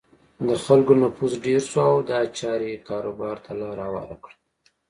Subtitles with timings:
[0.47, 4.35] د خلکو نفوس ډېر شو او دا چارې کاروبار ته لاره هواره کړه.